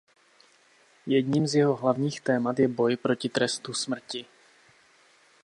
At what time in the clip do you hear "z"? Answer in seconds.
1.47-1.55